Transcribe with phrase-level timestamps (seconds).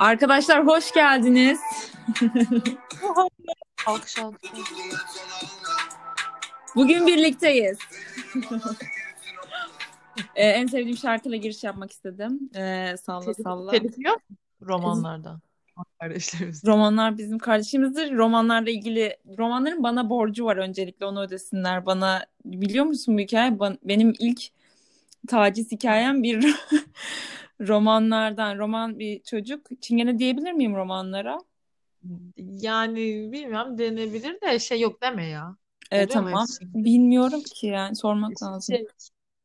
[0.00, 1.60] Arkadaşlar hoş geldiniz.
[3.86, 4.50] Alkış alkış.
[6.76, 7.78] Bugün birlikteyiz.
[10.34, 12.50] Ee, en sevdiğim şarkıyla giriş yapmak istedim.
[12.56, 13.70] Ee, salla salla.
[13.70, 14.20] Telif yok
[14.62, 15.40] romanlardan.
[16.00, 16.64] Kardeşlerimiz.
[16.66, 18.12] Romanlar bizim kardeşimizdir.
[18.12, 22.26] Romanlarla ilgili romanların bana borcu var öncelikle onu ödesinler bana.
[22.44, 23.50] Biliyor musun bu hikaye?
[23.50, 24.42] Ban- benim ilk
[25.28, 26.56] taciz hikayem bir
[27.60, 28.58] romanlardan.
[28.58, 29.66] Roman bir çocuk.
[29.80, 31.38] Çingene diyebilir miyim romanlara?
[32.36, 32.96] Yani
[33.32, 35.56] bilmiyorum denebilir de şey yok deme ya.
[35.90, 36.42] Evet Oluyor tamam.
[36.42, 36.74] hepsi?
[36.74, 38.76] Bilmiyorum ki yani sormak lazım.
[38.76, 38.86] Şey,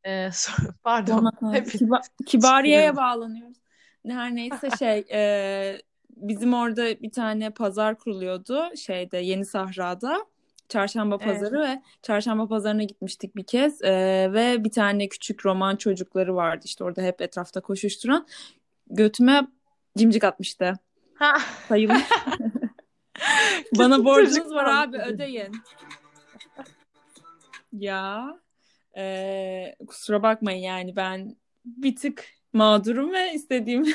[0.04, 1.16] e, sor- pardon.
[1.16, 1.56] Sormak lazım.
[1.56, 3.58] Hep Kiba- Kibariye'ye bağlanıyoruz.
[4.08, 10.26] Her neyse şey e, bizim orada bir tane pazar kuruluyordu şeyde Yeni Sahra'da.
[10.70, 11.26] Çarşamba Evet.
[11.34, 13.94] pazarı ve çarşamba pazarına gitmiştik bir kez E,
[14.34, 18.28] ve bir tane küçük roman çocukları vardı işte orada hep etrafta koşuşturan
[18.88, 19.48] götüme
[19.98, 20.74] cimcik atmıştı.
[21.16, 21.34] Ha.
[21.68, 21.96] Sayılır.
[23.78, 25.52] Bana borcunuz var abi ödeyin.
[27.74, 28.26] Ya
[28.98, 31.36] e, kusura bakmayın yani ben
[31.66, 33.86] bir tık mağdurum ve istediğim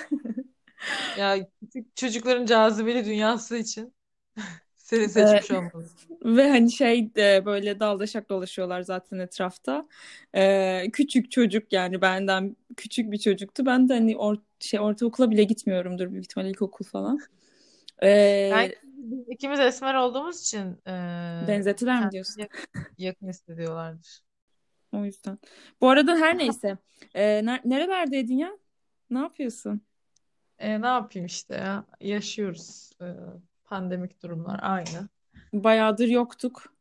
[1.18, 3.94] Ya küçük çocukların cazibeli dünyası için
[4.90, 5.84] seni seçmiş olmalı.
[6.24, 9.88] ve hani şey de böyle daldaşak dolaşıyorlar zaten etrafta.
[10.34, 13.66] E, küçük çocuk yani benden küçük bir çocuktu.
[13.66, 17.20] Ben de hani or şey ortaokula bile gitmiyorumdur büyük ihtimalle ilkokul falan.
[18.02, 22.40] E, Belki biz ikimiz esmer olduğumuz için e, benzettiler mi diyorsun?
[22.40, 22.58] yakın,
[22.98, 24.20] yakın hissediyorlardır.
[24.92, 25.38] O yüzden.
[25.80, 26.78] Bu arada her neyse.
[27.14, 28.58] E, ner- nerelerdeydin ya?
[29.10, 29.80] Ne yapıyorsun?
[30.58, 32.90] E, ne yapayım işte ya yaşıyoruz.
[33.00, 33.06] E,
[33.70, 35.08] pandemik durumlar aynı.
[35.52, 36.74] Bayağıdır yoktuk.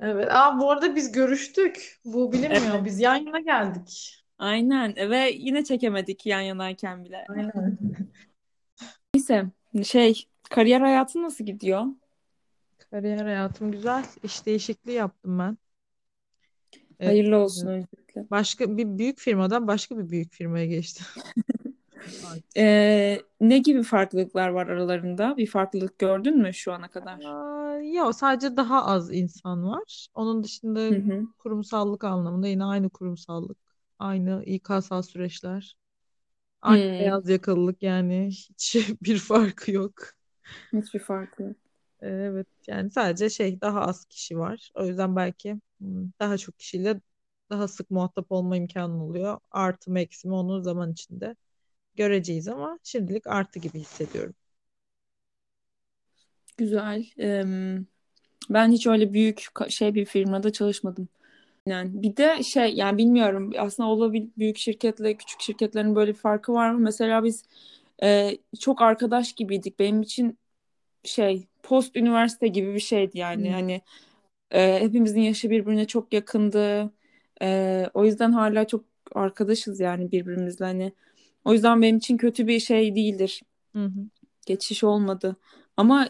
[0.00, 0.28] Evet.
[0.30, 2.00] Aa, bu arada biz görüştük.
[2.04, 2.74] Bu bilinmiyor.
[2.74, 2.84] Evet.
[2.84, 4.18] Biz yan yana geldik.
[4.38, 7.24] Aynen ve yine çekemedik yan yanayken bile.
[7.28, 7.78] Aynen.
[9.14, 9.44] Neyse
[9.84, 11.84] şey kariyer hayatın nasıl gidiyor?
[12.90, 14.04] Kariyer hayatım güzel.
[14.22, 15.58] İş değişikliği yaptım ben.
[17.00, 18.30] E, Hayırlı olsun öncelikle.
[18.30, 21.06] başka bir büyük firmadan başka bir büyük firmaya geçtim.
[22.56, 25.36] Ee, ne gibi farklılıklar var aralarında?
[25.36, 27.34] Bir farklılık gördün mü şu ana kadar?
[27.34, 30.08] Aa, yok sadece daha az insan var.
[30.14, 31.26] Onun dışında Hı hı.
[31.38, 33.58] kurumsallık anlamında yine aynı kurumsallık.
[33.98, 35.76] Aynı İK'sal süreçler.
[36.62, 39.94] Aynı Hmm, beyaz yakalılık yani hiç bir farkı yok.
[40.72, 41.56] hiçbir farkı yok.
[42.02, 44.70] Ee, Evet yani sadece şey daha az kişi var.
[44.74, 47.00] O yüzden belki hmm, daha çok kişiyle
[47.50, 49.38] daha sık muhatap olma imkanı oluyor.
[49.50, 51.36] Artı mı eksi mi onu zaman içinde
[51.96, 54.34] göreceğiz ama şimdilik artı gibi hissediyorum.
[56.56, 57.04] Güzel.
[58.50, 61.08] Ben hiç öyle büyük şey bir firmada çalışmadım.
[61.66, 66.52] Yani bir de şey yani bilmiyorum aslında olabilir büyük şirketle küçük şirketlerin böyle bir farkı
[66.52, 66.78] var mı?
[66.78, 67.44] Mesela biz
[68.02, 69.78] e, çok arkadaş gibiydik.
[69.78, 70.38] Benim için
[71.04, 73.46] şey post üniversite gibi bir şeydi yani.
[73.46, 73.52] Hmm.
[73.52, 73.82] Hani
[74.50, 76.92] e, hepimizin yaşı birbirine çok yakındı.
[77.42, 80.92] E, o yüzden hala çok arkadaşız yani birbirimizle hani.
[81.44, 83.42] O yüzden benim için kötü bir şey değildir.
[83.72, 84.06] Hı hı.
[84.46, 85.36] Geçiş olmadı.
[85.76, 86.08] Ama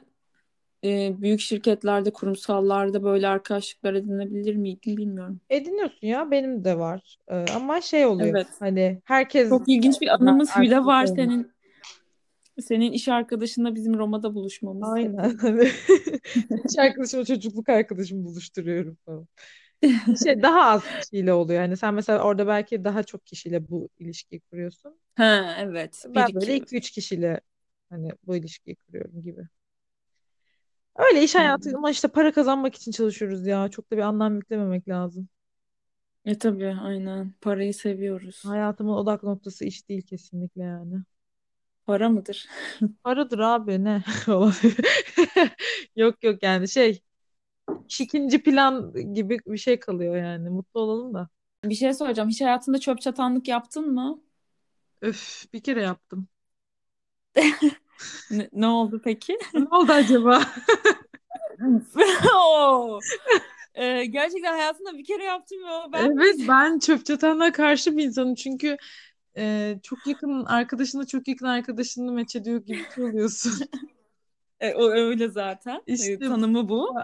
[0.85, 5.41] e, büyük şirketlerde, kurumsallarda böyle arkadaşlıklar edinebilir miydim bilmiyorum.
[5.51, 7.19] Ediniyorsun ya benim de var.
[7.29, 8.47] Ee, ama şey oluyor Evet.
[8.59, 11.17] hani herkes Çok ilginç bir anımız bile var olmuyor.
[11.17, 11.53] senin.
[12.61, 14.89] Senin iş arkadaşınla bizim Roma'da buluşmamız.
[14.89, 15.31] Aynen.
[16.71, 19.27] İş arkadaşımla çocukluk arkadaşımı buluşturuyorum falan.
[20.25, 21.61] Şey daha az kişiyle oluyor.
[21.61, 25.01] Hani sen mesela orada belki daha çok kişiyle bu ilişkiyi kuruyorsun.
[25.17, 26.05] Ha evet.
[26.15, 26.57] Bir Ben böyle iki.
[26.57, 27.41] 2-3 kişiyle
[27.91, 29.49] hani bu ilişkiyi kuruyorum gibi.
[30.97, 31.43] Öyle iş Hmm.
[31.43, 33.69] hayatı ama işte para kazanmak için çalışıyoruz ya.
[33.69, 35.29] Çok da bir anlam yüklememek lazım.
[36.25, 37.33] E tabii aynen.
[37.41, 38.45] Parayı seviyoruz.
[38.45, 41.03] Hayatımın odak noktası iş değil kesinlikle yani.
[41.87, 42.47] Para mıdır?
[43.03, 44.05] Paradır abi ne.
[45.97, 47.03] Yok yok yani şey
[48.01, 50.51] ikinci plan gibi bir şey kalıyor yani.
[50.51, 51.29] Mutlu olalım da.
[51.65, 52.29] Bir şey soracağım.
[52.29, 54.21] Hiç hayatında çöp çatanlık yaptın mı?
[55.01, 56.29] Öf bir kere yaptım.
[58.31, 59.39] Ne, ne oldu peki?
[59.55, 60.43] Ne oldu acaba?
[62.37, 63.01] Oo.
[63.75, 68.35] Ee, gerçekten hayatında bir kere yaptım o ben Evet ben çöp çatanlığa karşı bir insanım
[68.35, 68.77] çünkü
[69.37, 73.53] e, çok yakın arkadaşınla çok yakın arkadaşını meç ediyor gibi oluyorsun.
[74.61, 75.83] E, o öyle zaten.
[75.87, 76.95] E, İşte tanımı bu.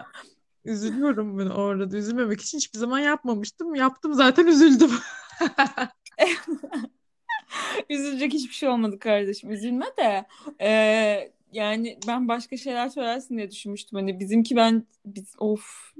[0.65, 1.97] Üzülüyorum ben orada.
[1.97, 3.75] Üzülmemek için hiçbir zaman yapmamıştım.
[3.75, 4.91] Yaptım zaten üzüldüm.
[7.89, 9.51] Üzülecek hiçbir şey olmadı kardeşim.
[9.51, 10.25] Üzülme de.
[10.61, 13.99] Ee, yani ben başka şeyler söylersin diye düşünmüştüm.
[13.99, 15.93] Hani bizimki ben biz of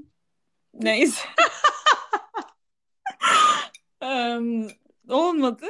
[0.74, 1.22] neyse.
[4.02, 4.68] Em,
[5.10, 5.66] olmadı.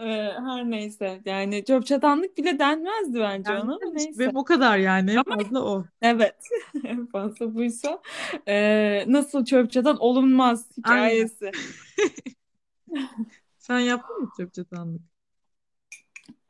[0.00, 4.18] Ee, her neyse yani çöp çatanlık bile denmezdi bence Yani ona ama neyse.
[4.18, 5.10] Ve bu kadar yani.
[5.10, 5.84] En Ama- fazla o.
[6.02, 6.36] Evet
[6.84, 8.02] en fazla buysa.
[8.48, 11.50] Ee, nasıl çöp çatan olunmaz hikayesi.
[13.58, 15.02] Sen yaptın mı çöp çatanlık?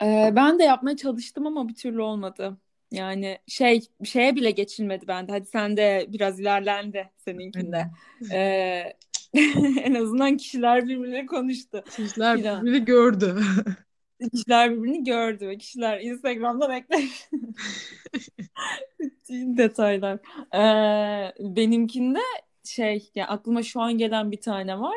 [0.02, 2.56] Ee, ben de yapmaya çalıştım ama bir türlü olmadı.
[2.90, 5.32] Yani şey şeye bile geçilmedi bende.
[5.32, 7.90] Hadi sen de biraz ilerlendi seninkinde.
[8.32, 8.92] Ee,
[9.82, 11.84] en azından kişiler birbirleri konuştu.
[11.96, 12.66] Kişiler Filan.
[12.66, 13.36] birbirini gördü.
[14.32, 17.28] Kişiler birbirini gördü ve kişiler Instagram'dan eklemiş.
[19.30, 20.18] Detaylar.
[20.54, 22.18] Ee, benimkinde
[22.64, 24.96] şey ya aklıma şu an gelen bir tane var.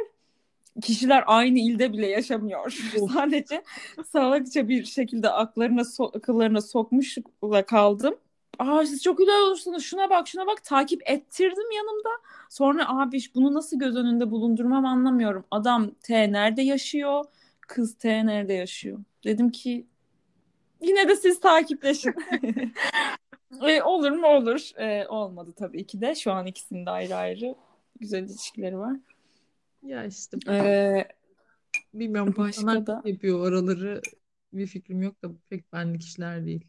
[0.81, 2.72] Kişiler aynı ilde bile yaşamıyor.
[3.13, 3.63] Sadece
[4.07, 8.16] salakça bir şekilde aklarına so- akıllarına sokmuşla kaldım.
[8.61, 9.83] Aa siz çok güzel olursunuz.
[9.83, 10.63] Şuna bak, şuna bak.
[10.63, 12.09] Takip ettirdim yanımda.
[12.49, 15.45] Sonra abi bunu nasıl göz önünde bulundurmam anlamıyorum.
[15.51, 17.25] Adam T nerede yaşıyor?
[17.61, 18.99] Kız T nerede yaşıyor?
[19.23, 19.85] Dedim ki
[20.81, 22.13] yine de siz takipleşin.
[23.67, 24.71] E, olur mu olur.
[24.79, 26.15] E, olmadı tabii ki de.
[26.15, 27.55] Şu an ikisinin de ayrı ayrı
[27.99, 28.95] güzel ilişkileri var.
[29.83, 31.07] Ya işte E,
[31.93, 34.01] bilmiyorum başka da- yapıyor oraları
[34.53, 36.65] bir fikrim yok da pek benlik işler değil.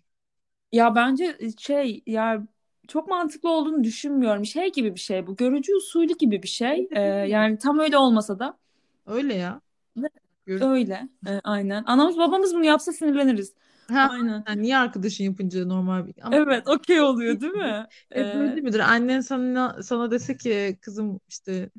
[0.72, 2.46] Ya bence şey ya
[2.88, 4.46] çok mantıklı olduğunu düşünmüyorum.
[4.46, 5.36] Şey gibi bir şey bu.
[5.36, 6.88] Görücü usulü gibi bir şey.
[6.92, 8.58] E, yani tam öyle olmasa da
[9.06, 9.60] Öyle ya.
[9.96, 10.08] Ne?
[10.46, 11.08] Gör- öyle.
[11.26, 11.84] E, aynen.
[11.86, 13.54] Anamız babamız bunu yapsa sinirleniriz.
[13.88, 14.44] Ha, Aynen.
[14.48, 16.14] yani niye arkadaşın yapınca normal bir...
[16.22, 17.86] Ama Evet, okey oluyor değil mi?
[18.08, 18.78] hep E, böyle değil midir?
[18.80, 21.70] Annen sana sana dese ki kızım işte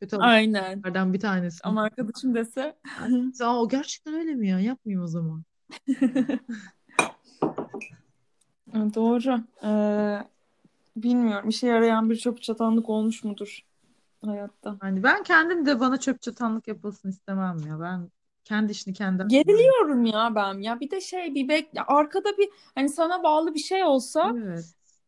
[0.00, 1.58] kötü alışkanlıklardan bir tanesi.
[1.64, 2.76] Ama arkadaşım dese
[3.40, 4.60] Aa, o gerçekten öyle mi ya?
[4.60, 5.42] Yapmayayım o zaman.
[8.74, 9.40] Doğru.
[9.64, 10.26] Ee,
[10.96, 11.48] bilmiyorum.
[11.48, 13.60] İşe yarayan bir çöp çatanlık olmuş mudur
[14.24, 14.76] hayatta?
[14.82, 17.80] Yani ben kendim de bana çöp çatanlık yapılsın istemem ya.
[17.80, 18.10] Ben
[18.44, 20.58] kendi işini kendi Geriliyorum ya ben.
[20.58, 24.34] Ya bir de şey bir bek ya arkada bir hani sana bağlı bir şey olsa
[24.44, 24.64] Evet.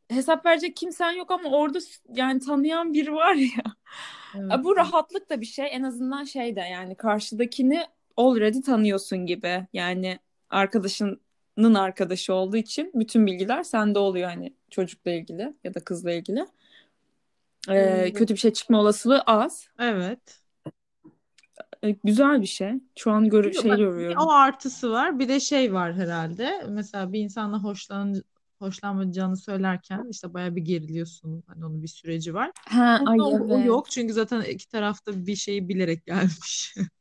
[0.09, 1.79] hesap verecek kimsen yok ama orada
[2.15, 3.63] yani tanıyan biri var ya.
[4.37, 4.65] evet.
[4.65, 5.69] Bu rahatlık da bir şey.
[5.71, 9.67] En azından şey de yani karşıdakini already tanıyorsun gibi.
[9.73, 10.19] Yani
[11.59, 16.41] arkadaşının arkadaşı olduğu için bütün bilgiler sende oluyor hani çocukla ilgili ya da kızla ilgili.
[17.69, 18.19] Ee, Evet.
[18.19, 19.69] kötü bir şey çıkma olasılığı az.
[19.79, 20.41] Evet.
[21.83, 22.73] Ee, güzel bir şey.
[22.97, 24.19] Şu an gör şey görüyorum.
[24.21, 25.19] O artısı var.
[25.19, 26.65] Bir de şey var herhalde.
[26.69, 28.23] Mesela bir insanla hoşlan
[28.59, 31.43] hoşlanmayacağını söylerken işte bayağı bir geriliyorsun.
[31.47, 32.51] Hani onun bir süreci var.
[32.69, 33.67] Ha, ay o, o evet.
[33.67, 36.75] yok çünkü zaten iki tarafta bir şeyi bilerek gelmiş.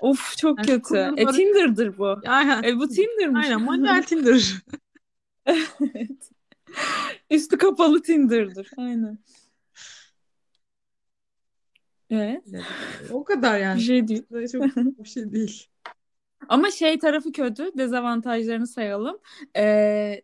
[0.00, 0.82] Of çok Yani kötü.
[0.82, 2.16] kuralları- E Tinder'dır bu.
[2.26, 2.62] Aynen.
[2.62, 3.46] E bu Tinder'mış.
[3.46, 4.54] Aynen manuel Tinder.
[5.46, 6.30] Evet.
[7.30, 8.70] Üstü kapalı Tinder'dır.
[8.76, 9.18] Aynen.
[12.10, 12.42] Evet.
[13.10, 13.80] O kadar Bir yani.
[13.80, 14.22] şey değil.
[14.52, 15.66] Çok bir şey değil.
[16.48, 17.70] Ama şey tarafı kötü.
[17.78, 19.18] Dezavantajlarını sayalım.
[19.56, 20.22] Ee,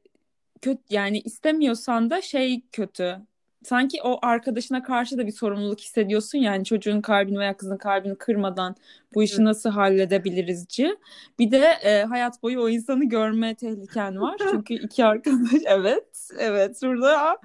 [0.63, 3.17] kötü yani istemiyorsan da şey kötü.
[3.63, 8.77] Sanki o arkadaşına karşı da bir sorumluluk hissediyorsun yani çocuğun kalbini veya kızın kalbini kırmadan
[9.15, 10.97] bu işi nasıl halledebilirizci.
[11.39, 14.37] Bir de e, hayat boyu o insanı görme tehliken var.
[14.51, 17.39] Çünkü iki arkadaş evet evet şurada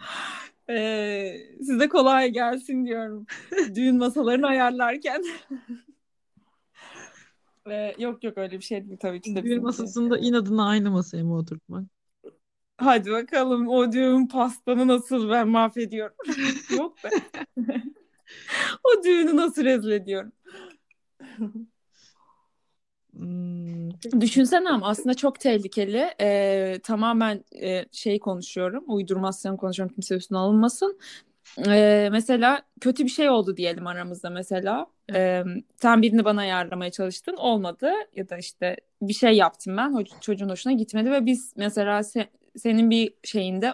[0.69, 3.25] e, size kolay gelsin diyorum.
[3.75, 5.23] Düğün masalarını ayarlarken.
[7.69, 11.23] E, yok yok öyle bir şey değil tabii ki de Düğün masasında inadına aynı masaya
[11.23, 11.83] mı oturtmak?
[12.77, 16.15] Hadi bakalım o düğün pastanı nasıl ben mahvediyorum.
[16.77, 17.09] Yok be.
[18.83, 20.31] o düğünü nasıl rezil ediyorum.
[23.13, 23.89] Hmm.
[24.21, 26.09] Düşünsene ama aslında çok tehlikeli.
[26.21, 28.83] Ee, tamamen e, şey konuşuyorum.
[28.87, 29.93] Uydurmasyon konuşuyorum.
[29.95, 30.99] Kimse üstüne alınmasın.
[31.67, 34.87] Ee, mesela kötü bir şey oldu diyelim aramızda mesela.
[35.13, 35.43] Ee,
[35.75, 37.35] sen birini bana ayarlamaya çalıştın.
[37.37, 37.91] Olmadı.
[38.15, 40.05] Ya da işte bir şey yaptım ben.
[40.21, 42.27] Çocuğun hoşuna gitmedi ve biz mesela se-
[42.57, 43.73] senin bir şeyinde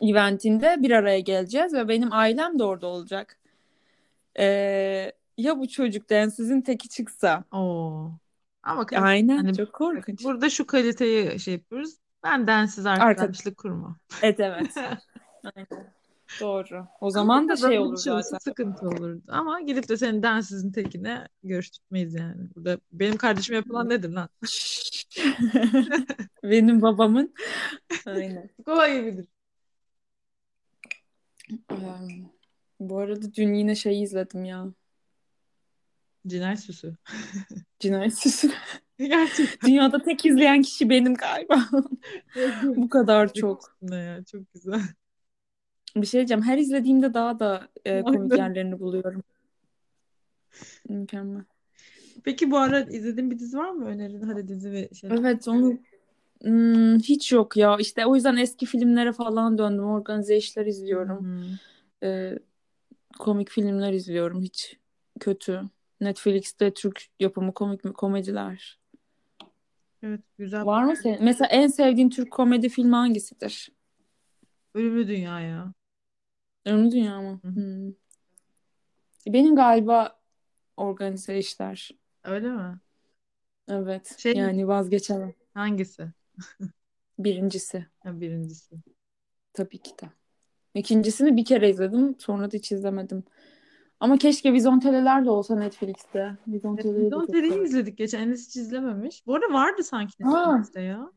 [0.00, 3.38] eventinde bir araya geleceğiz ve benim ailem de orada olacak.
[4.38, 7.44] Ee, ya bu çocuk densizin teki çıksa?
[7.52, 8.10] Oo.
[8.62, 10.24] Ama kalite- Aynen hani çok korkunç.
[10.24, 11.94] burada şu kaliteyi şey yapıyoruz.
[12.24, 13.96] Ben densiz arkadaşlık kurma.
[14.22, 14.74] Evet evet.
[15.56, 15.92] Aynen.
[16.40, 16.86] Doğru.
[17.00, 18.38] O zaman da şey olur zaten.
[18.38, 19.22] Sıkıntı olurdu.
[19.28, 22.40] Ama gidip de senin densizin tekine görüştürmeyiz yani.
[22.56, 24.28] Burada benim kardeşime yapılan nedir lan?
[26.42, 27.34] Benim babamın.
[28.06, 28.50] Aynen.
[28.64, 29.26] Kolay gibidir.
[31.70, 31.76] Ee,
[32.80, 34.66] bu arada dün yine şey izledim ya.
[36.26, 36.96] Cinayet süsü.
[37.78, 38.50] Cinayet Süsü.
[38.98, 39.70] Gerçekten.
[39.70, 41.68] Dünyada tek izleyen kişi benim galiba.
[42.62, 43.76] Bu kadar çok.
[43.82, 44.80] Ne ya çok güzel.
[45.96, 46.42] Bir şey diyeceğim.
[46.42, 49.22] Her izlediğimde daha da e, komik yerlerini buluyorum.
[50.88, 51.44] Mükemmel.
[52.24, 54.22] Peki bu ara izlediğin bir dizi var mı önerin?
[54.22, 55.10] Hadi dizi ve şey.
[55.12, 55.78] Evet onu
[56.42, 57.76] hmm, hiç yok ya.
[57.80, 59.84] İşte o yüzden eski filmlere falan döndüm.
[59.84, 61.24] Organize işler izliyorum.
[61.24, 62.06] Hı.
[62.06, 62.38] Ee,
[63.18, 64.42] komik filmler izliyorum.
[64.42, 64.76] Hiç
[65.20, 65.62] kötü.
[66.00, 68.78] Netflix'te Türk yapımı komik komediler.
[70.02, 70.66] Evet güzel.
[70.66, 71.24] Var mı senin?
[71.24, 73.68] Mesela en sevdiğin Türk komedi filmi hangisidir?
[74.74, 75.72] Ölümlü Dünya ya.
[76.66, 77.40] Ölümlü Dünya mı?
[77.42, 77.92] Hmm.
[79.26, 80.20] Benim galiba
[80.76, 81.90] organize işler.
[82.24, 82.78] Öyle mi?
[83.68, 84.14] Evet.
[84.18, 85.32] Şey Yani vazgeçemem.
[85.54, 86.08] hangisi?
[87.18, 87.86] Birincisi.
[88.00, 88.76] Ha, birincisi.
[89.52, 90.06] Tabii ki de.
[90.74, 92.16] İkincisini bir kere izledim.
[92.18, 93.24] Sonra da hiç izlemedim.
[94.00, 96.36] Ama keşke Vizonteleler de olsa Netflix'te.
[97.26, 97.64] Terry'i severim.
[97.64, 98.20] izledik geçen.
[98.20, 99.26] Enes hiç izlememiş.
[99.26, 101.12] Bu arada vardı sanki Ha, Netflix'te ya.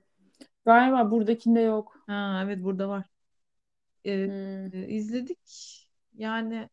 [0.65, 2.03] galiba buradakinde yok.
[2.07, 3.05] Ha evet burada var.
[4.05, 4.67] Ee, Hmm.
[4.71, 5.39] e, izledik.
[6.17, 6.69] Yani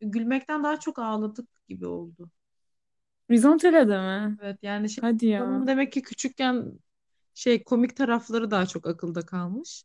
[0.00, 2.30] gülmekten daha çok ağladık gibi oldu.
[3.30, 4.38] Vizontele'de mi?
[4.42, 5.68] Evet yani şey Hadi ya.
[5.68, 6.72] demek ki küçükken
[7.34, 9.84] şey komik tarafları daha çok akılda kalmış.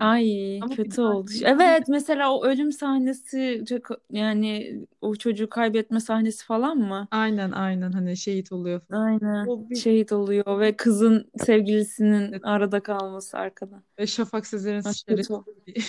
[0.00, 1.30] Ay Ama kötü daha oldu.
[1.44, 3.64] Evet mesela o ölüm sahnesi
[4.10, 7.08] yani o çocuğu kaybetme sahnesi falan mı?
[7.10, 8.80] aynen aynen hani şehit oluyor.
[8.90, 9.46] Aynen.
[9.46, 13.82] O bir Şehit oluyor ve kızın sevgilisinin evet, arada kalması arkada.
[13.98, 15.34] ve Şafak Sezer'in kötü.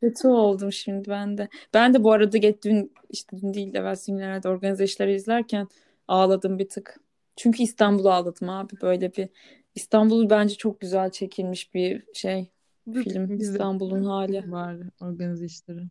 [0.00, 1.48] Kötü oldum şimdi ben de.
[1.74, 5.68] Ben de bu arada geç dün işte dün değil de evvelsi günlerde organize işleri izlerken
[6.08, 7.00] ağladım bir tık.
[7.36, 9.28] Çünkü İstanbul'u ağladım abi böyle bir
[9.74, 12.50] İstanbul bence çok güzel çekilmiş bir şey
[12.92, 14.52] film İstanbul'un hali.
[14.52, 15.88] var organize işleri.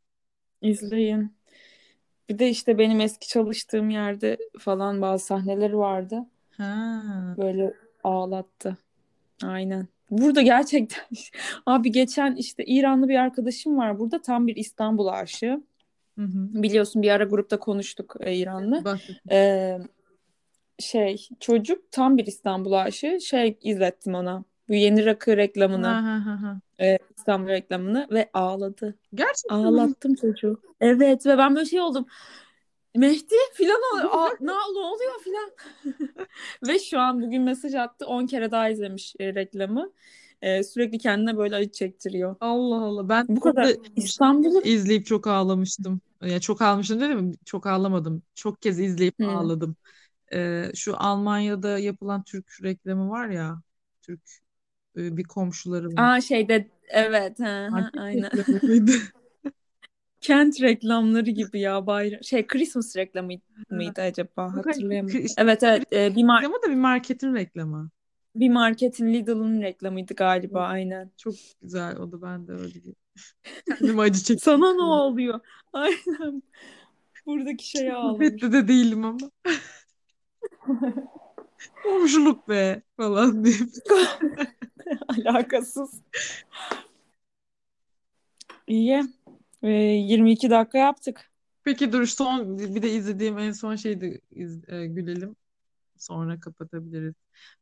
[0.62, 1.38] İzleyin.
[2.30, 6.25] Bir de işte benim eski çalıştığım yerde falan bazı sahneleri vardı.
[6.58, 7.01] Ha.
[7.38, 7.74] Böyle
[8.04, 8.77] ağlattı.
[9.44, 9.88] Aynen.
[10.12, 11.04] Burada gerçekten
[11.66, 15.63] abi geçen işte İranlı bir arkadaşım var burada tam bir İstanbul aşığı.
[16.18, 16.63] Hı hı.
[16.63, 18.86] Biliyorsun bir ara grupta konuştuk e, İranlı.
[18.86, 19.32] Bahsettim.
[19.32, 19.77] Ee,
[20.80, 24.44] şey çocuk tam bir İstanbul aşığı şey izlettim ona.
[24.69, 25.88] Bu yeni rakı reklamını.
[25.88, 26.62] ha ha ha.
[26.86, 28.95] e, İstanbul reklamını ve ağladı.
[29.13, 29.67] Gerçekten mi?
[29.67, 30.62] Ağlattım çocuğu.
[30.81, 32.05] Evet ve ben böyle şey oldum.
[32.95, 33.79] Mehdi filan.
[34.12, 35.51] Aa, ne, ne oluyor filan.
[36.67, 38.05] Ve şu an bugün mesaj attı.
[38.05, 39.91] 10 kere daha izlemiş e, reklamı.
[40.41, 42.36] E, sürekli kendine böyle acı çektiriyor.
[42.39, 43.09] Allah Allah.
[43.09, 46.01] Ben Bu kadar İstanbul'u izleyip çok ağlamıştım.
[46.21, 47.33] Ya çok ağlamıştım değil mi?
[47.45, 48.24] Çok ağlamadım.
[48.36, 49.27] Çok kez izleyip Hı.
[49.27, 49.75] ağladım.
[50.33, 53.62] Ee, şu Almanya'da yapılan Türk reklamı var ya.
[54.01, 54.47] Türk e,
[54.98, 56.18] bir komşuları var.
[56.18, 58.30] Aa şeyde evet hı hı, aynen.
[60.22, 63.32] Kent reklamları gibi ya bayram şey Christmas reklamı
[63.70, 65.01] mıydı acaba işte
[65.38, 67.89] Evet evet e, bir mar reklamı da bir marketin reklamı.
[68.36, 71.12] bir marketin Lidl'ın reklamıydı galiba aynen.
[71.18, 72.96] Çok güzel o da ben de öyle bir
[73.77, 74.39] kendime acı çektim.
[74.39, 75.39] Sana ne oluyor?
[75.74, 76.44] Aynen.
[77.25, 78.20] Buradaki şeye ağlamış.
[78.20, 79.32] Gurbette de değilim ama.
[81.84, 83.56] Komşuluk be falan diye.
[85.08, 86.01] Alakasız.
[88.67, 89.03] İyi.
[89.63, 91.32] Ee, 22 dakika yaptık.
[91.63, 95.36] Peki dur son bir de izlediğim en son şeydi iz- e, gülelim.
[95.98, 97.13] Sonra kapatabiliriz.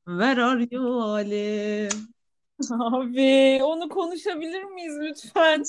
[0.06, 1.90] Where are you Ali?
[2.72, 5.64] Abi onu konuşabilir miyiz lütfen?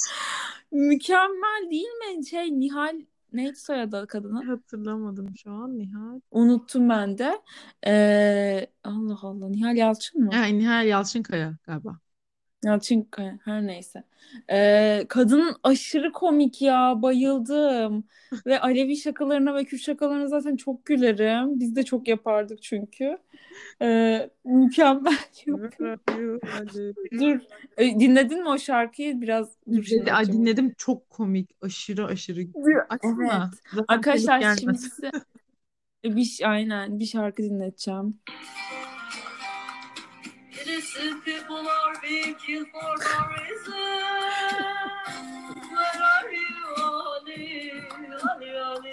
[0.73, 2.27] Mükemmel değil mi?
[2.27, 3.01] Şey Nihal
[3.37, 4.47] neydi soyadı kadının?
[4.47, 6.21] Hatırlamadım şu an Nihal.
[6.31, 7.43] Unuttum ben de.
[7.87, 10.31] Ee, Allah Allah Nihal Yalçın mı?
[10.33, 11.99] Yani Nihal Yalçınkaya galiba.
[12.65, 14.03] Yalçın Kaya, her neyse.
[14.53, 18.05] Ee, kadın aşırı komik ya bayıldım.
[18.47, 21.61] Ve Alevi şakalarına ve Kürt şakalarına zaten çok gülerim.
[21.61, 23.19] Biz de çok yapardık çünkü.
[23.83, 25.19] Ee, mükemmel?
[27.21, 27.41] Dur.
[27.77, 29.21] E, dinledin mi o şarkıyı?
[29.21, 32.41] Biraz dur Dinledi- Ay, dinledim çok komik aşırı aşırı.
[32.41, 32.87] Evet.
[32.89, 33.51] Açsana.
[33.71, 35.11] Zaten Arkadaşlar şimdi size
[36.05, 38.19] bir aynen bir şarkı dinleteceğim.
[40.77, 43.73] Innocent people are being killed for no reason.
[45.73, 47.73] Where are you, Ali?
[48.29, 48.93] Ali, Ali.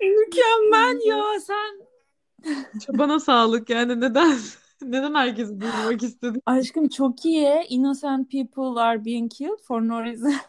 [0.00, 1.72] Mükemmel ya sen.
[2.80, 4.38] Çabana sağlık yani neden
[4.82, 6.40] neden herkesi duymak istedim?
[6.46, 7.64] Aşkım çok iyi.
[7.68, 10.34] Innocent people are being killed for no reason.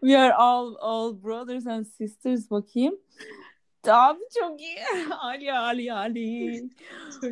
[0.00, 2.98] We are all all brothers and sisters bakayım.
[3.88, 4.76] Abi çok iyi.
[5.20, 6.70] Ali Ali Ali.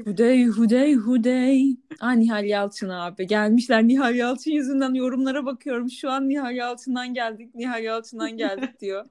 [0.05, 1.77] Hudey hudey hudey.
[2.01, 3.27] Aa Nihal Yalçın abi.
[3.27, 5.91] Gelmişler Nihal Yalçın yüzünden yorumlara bakıyorum.
[5.91, 7.55] Şu an Nihal Yalçın'dan geldik.
[7.55, 9.05] Nihal Yalçın'dan geldik diyor.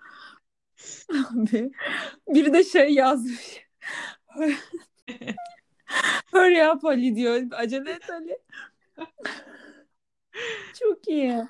[1.09, 1.71] Abi.
[2.27, 3.67] Biri de şey yazmış.
[6.31, 7.41] Hurry up Ali diyor.
[7.51, 8.37] Acele et Ali.
[10.79, 11.43] Çok iyi.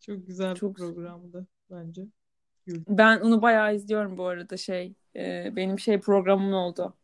[0.00, 2.02] Çok güzel bir Çok- programdı bence.
[2.66, 2.84] güldüm.
[2.88, 4.94] Ben onu bayağı izliyorum bu arada şey.
[5.18, 6.94] E, benim şey programım oldu.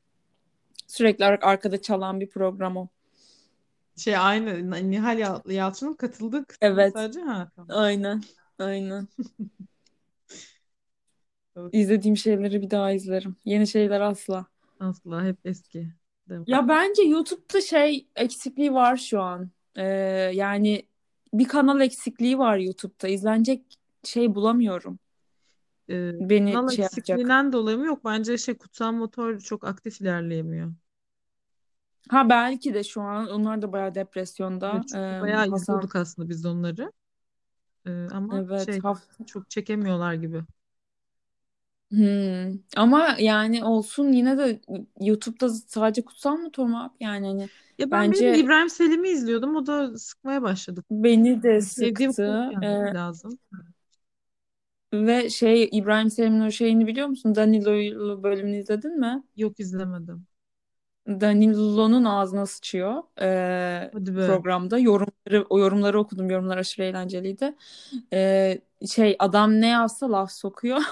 [0.86, 2.88] Sürekli ar- arkada çalan bir program o.
[3.96, 6.92] Şey aynı Nihal Yal- Yalçın'ın katıldığı kısmı Evet.
[6.92, 7.76] sadece ha tamam.
[7.78, 8.22] Aynen.
[8.58, 9.08] Aynen.
[11.72, 13.36] İzlediğim şeyleri bir daha izlerim.
[13.44, 14.46] Yeni şeyler asla.
[14.80, 15.88] Asla hep eski.
[16.46, 19.50] Ya bence YouTube'da şey eksikliği var şu an.
[19.76, 19.82] Ee,
[20.34, 20.88] yani
[21.34, 23.08] bir kanal eksikliği var YouTube'da.
[23.08, 24.98] İzlenecek şey bulamıyorum.
[25.90, 27.30] Ee, Beni kanal şey yapacak.
[27.30, 28.04] eksikliğinden dolayı mı yok?
[28.04, 30.74] Bence şey kutsal motor çok aktif ilerleyemiyor.
[32.10, 34.68] Ha belki de şu an onlar da bayağı depresyonda.
[34.72, 36.92] Evet, çünkü Ee, bayağı Hasan izliyorduk aslında biz onları.
[37.86, 40.44] Ee, ama evet şey haf- çok çekemiyorlar gibi.
[41.90, 42.52] Hmm.
[42.76, 44.60] Ama yani olsun yine de
[45.00, 46.94] YouTube'da sadece kutsal motor mu abi?
[47.00, 49.56] Yani hani Ya ben benim bence İbrahim Selim'i izliyordum.
[49.56, 50.84] O da sıkmaya başladı.
[50.90, 52.20] beni de Sevdiğim sıktı.
[52.24, 53.38] konu Ee, lazım.
[54.94, 57.34] Ve şey İbrahim Selim'in o şeyini biliyor musun?
[57.34, 59.22] Danilo'yu bölümünü izledin mi?
[59.36, 60.26] Yok izlemedim.
[61.06, 63.02] Danilo'nun ağzına sıçıyor
[64.06, 64.20] be.
[64.20, 64.78] programda.
[64.78, 66.30] Yorumları, o yorumları okudum.
[66.30, 67.54] Yorumlar aşırı eğlenceliydi.
[68.12, 68.60] Ee,
[68.90, 70.82] şey adam ne yazsa laf sokuyor.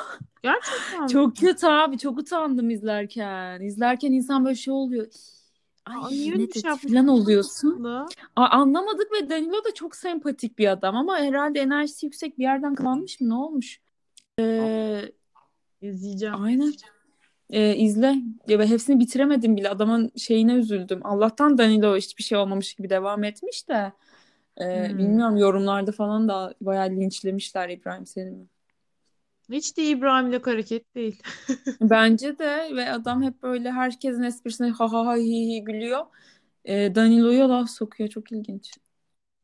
[0.42, 1.08] Gerçekten?
[1.12, 1.98] Çok kötü abi.
[1.98, 3.60] Çok utandım izlerken.
[3.60, 5.06] İzlerken insan böyle şey oluyor.
[5.86, 7.82] Ay Aa, niye ne şey falan oluyorsun.
[7.82, 8.16] aslında?
[8.36, 12.76] A- anlamadık ve Danilo da çok sempatik bir adam ama herhalde enerjisi yüksek bir yerden
[12.76, 13.30] kıvanmış mı?
[13.30, 13.81] Ne olmuş?
[14.38, 15.12] Ee,
[15.80, 16.34] İzleyeceğim.
[16.34, 16.72] aynen.
[17.50, 18.14] Ee, izle.
[18.48, 19.70] Ya ben hepsini bitiremedim bile.
[19.70, 21.00] Adamın şeyine üzüldüm.
[21.06, 23.92] Allah'tan Danilo hiçbir şey olmamış gibi devam etmiş de.
[24.62, 24.98] Ee, Hmm.
[24.98, 28.46] bilmiyorum yorumlarda falan da bayağı linçlemişler İbrahim Selim'i.
[29.50, 31.22] Hiç de İbrahim'le hareket değil.
[31.80, 36.06] Bence de ve adam hep böyle herkesin esprisine ha ha ha hi hi gülüyor.
[36.64, 38.10] Ee, Danilo'ya laf sokuyor.
[38.10, 38.78] Çok ilginç.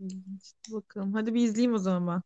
[0.00, 0.54] İlginç.
[0.72, 1.12] Bakalım.
[1.14, 2.22] Hadi bir izleyeyim o zaman ben.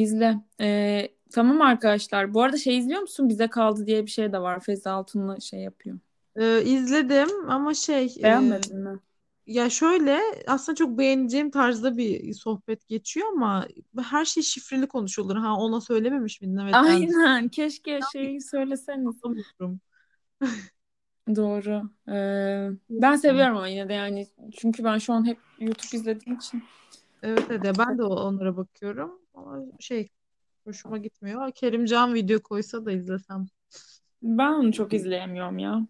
[0.00, 0.36] İzle.
[0.60, 2.34] Ee, tamam arkadaşlar.
[2.34, 3.28] Bu arada şey izliyor musun?
[3.28, 4.60] Bize kaldı diye bir şey de var.
[4.60, 5.98] Feza Altun'la şey yapıyor.
[6.36, 8.98] Ee, izledim ama şey e, Beğenmedin mi?
[9.46, 13.66] ya şöyle aslında çok beğeneceğim tarzda bir sohbet geçiyor ama
[14.02, 15.36] her şey şifreli konuşulur.
[15.36, 16.56] Ha ona söylememiş miydin?
[16.56, 17.48] Evet ben Aynen.
[17.48, 19.16] Keşke şeyi söyleseniz.
[21.36, 21.90] Doğru.
[22.08, 24.26] Ee, ben seviyorum ama yine de yani.
[24.56, 26.62] Çünkü ben şu an hep YouTube izlediğim için.
[27.22, 30.08] Evet evet ben de onlara bakıyorum ama şey
[30.68, 31.52] hoşuma gitmiyor.
[31.52, 33.46] Kerimcan video koysa da izlesem.
[34.22, 35.86] Ben onu çok izleyemiyorum ya.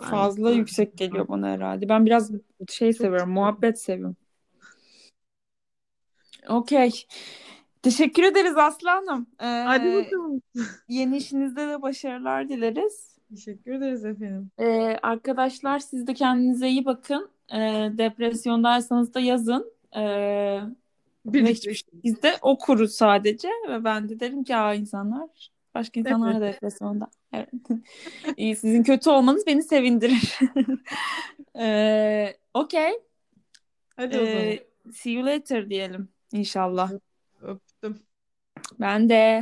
[0.00, 0.58] Ben Fazla izliyorum.
[0.58, 1.88] yüksek geliyor bana herhalde.
[1.88, 2.30] Ben biraz
[2.68, 3.26] şey Çok seviyorum.
[3.26, 4.16] çok Muhabbet seviyorum.
[6.48, 6.90] Okey.
[7.82, 9.26] Teşekkür ederiz Aslı Hanım.
[9.38, 10.42] Hadi Ee, bakalım.
[10.88, 13.18] yeni işinizde de başarılar dileriz.
[13.30, 14.50] Teşekkür ederiz efendim.
[14.58, 17.30] Ee, arkadaşlar siz de kendinize iyi bakın.
[17.54, 19.72] Ee, depresyondaysanız da yazın.
[19.96, 20.60] Ee,
[21.26, 26.34] hiçbir şey biz de okuruz sadece ve ben de derim ki aa insanlar başka insanlar
[26.34, 26.52] da Depresyon.
[26.52, 27.10] depresyonda.
[27.32, 27.48] Evet.
[28.36, 30.38] İyi, sizin kötü olmanız beni sevindirir.
[31.58, 32.90] Ee, Okey.
[33.96, 34.36] Hadi o zaman.
[34.36, 36.92] Ee, see you later diyelim inşallah.
[37.42, 37.98] Öptüm.
[38.80, 39.40] Ben de.